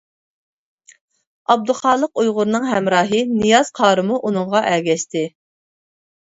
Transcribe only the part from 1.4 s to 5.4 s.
ئابدۇخالىق ئۇيغۇرنىڭ ھەمراھى نىياز قارىمۇ ئۇنىڭغا ئەگەشتى.